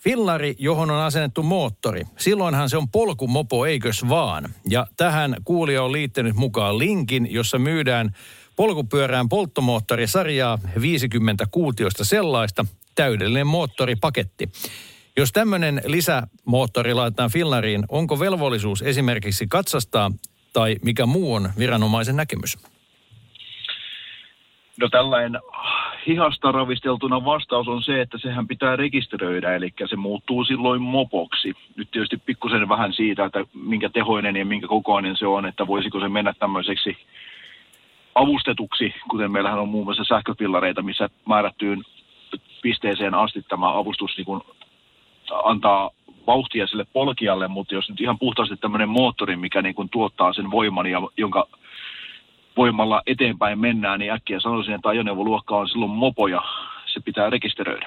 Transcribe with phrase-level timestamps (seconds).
[0.00, 2.04] Fillari, johon on asennettu moottori.
[2.18, 4.48] Silloinhan se on polkumopo, eikös vaan?
[4.68, 8.14] Ja tähän kuulija on liittänyt mukaan linkin, jossa myydään
[8.56, 14.48] polkupyörään polttomoottorisarjaa 50 kuutiosta sellaista, täydellinen moottoripaketti.
[15.16, 20.12] Jos tämmöinen lisämoottori laitetaan Fillariin, onko velvollisuus esimerkiksi katsastaa
[20.52, 22.58] tai mikä muu on viranomaisen näkemys?
[24.80, 25.40] No tällainen
[26.06, 31.54] hihasta ravisteltuna vastaus on se, että sehän pitää rekisteröidä, eli se muuttuu silloin mopoksi.
[31.76, 36.00] Nyt tietysti pikkusen vähän siitä, että minkä tehoinen ja minkä kokoinen se on, että voisiko
[36.00, 36.96] se mennä tämmöiseksi
[38.14, 41.82] avustetuksi, kuten meillähän on muun muassa sähköpillareita, missä määrättyyn
[42.62, 44.42] pisteeseen asti tämä avustus niin kuin
[45.44, 45.90] antaa
[46.26, 50.50] vauhtia sille polkijalle, mutta jos nyt ihan puhtaasti tämmöinen moottori, mikä niin kuin tuottaa sen
[50.50, 51.46] voiman ja jonka
[52.60, 56.42] voimalla eteenpäin mennään, niin äkkiä sanoisin, että ajoneuvoluokka on silloin mopo ja
[56.94, 57.86] se pitää rekisteröidä.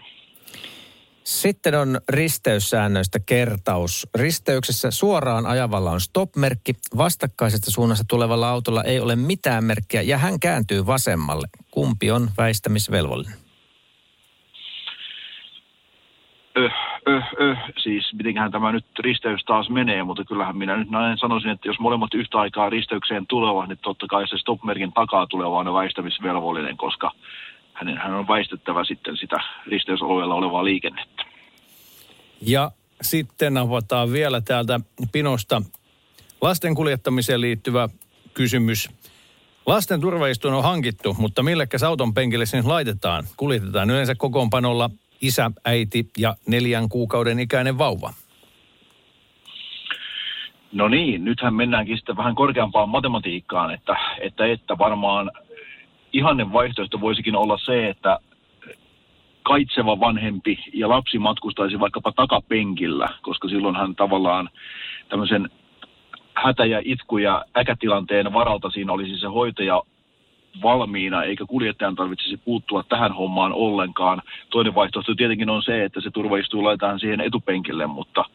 [1.24, 4.08] Sitten on risteyssäännöistä kertaus.
[4.16, 6.74] Risteyksessä suoraan ajavalla on stop-merkki.
[6.98, 11.48] Vastakkaisesta suunnasta tulevalla autolla ei ole mitään merkkiä ja hän kääntyy vasemmalle.
[11.72, 13.43] Kumpi on väistämisvelvollinen?
[17.14, 21.52] Öh, öh, siis mitenköhän tämä nyt risteys taas menee, mutta kyllähän minä nyt näin sanoisin,
[21.52, 25.74] että jos molemmat yhtä aikaa risteykseen tulevat, niin totta kai se stopmerkin takaa tuleva on
[25.74, 27.12] väistämisvelvollinen, koska
[27.74, 31.24] hänen, hän on väistettävä sitten sitä risteysalueella olevaa liikennettä.
[32.42, 34.80] Ja sitten avataan vielä täältä
[35.12, 35.62] Pinosta
[36.42, 37.90] lasten kuljettamiseen liittyvä
[38.34, 38.90] kysymys.
[39.66, 43.24] Lasten turvaistuin on hankittu, mutta millekäs auton penkille sen laitetaan?
[43.38, 44.90] Kuljetetaan yleensä kokoonpanolla
[45.24, 48.14] isä, äiti ja neljän kuukauden ikäinen vauva.
[50.72, 55.32] No niin, nythän mennäänkin sitten vähän korkeampaan matematiikkaan, että, että, että varmaan
[56.14, 58.20] ihanne vaihtoehto voisikin olla se, että
[59.44, 64.50] kaitseva vanhempi ja lapsi matkustaisi vaikkapa takapenkillä, koska silloinhan tavallaan
[65.10, 65.50] tämmöisen
[66.34, 69.82] hätä- ja itku- ja äkätilanteen varalta siinä olisi se hoitaja
[70.62, 74.22] valmiina, eikä kuljettajan tarvitsisi puuttua tähän hommaan ollenkaan.
[74.50, 78.26] Toinen vaihtoehto tietenkin on se, että se turvaistuu laitetaan siihen etupenkille, mutta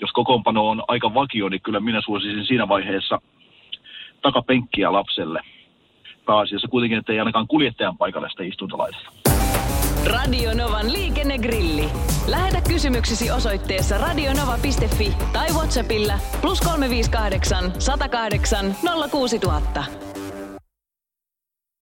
[0.00, 3.20] jos kokoonpano on aika vakio, niin kyllä minä suosisin siinä vaiheessa
[4.22, 5.40] takapenkkiä lapselle.
[6.26, 9.10] Pääasiassa kuitenkin, että ei ainakaan kuljettajan paikalle sitä istuntolaitetta.
[10.06, 11.84] Radio Novan liikennegrilli.
[12.26, 18.74] Lähetä kysymyksesi osoitteessa radionova.fi tai Whatsappilla plus 358 108
[19.10, 20.07] 06000.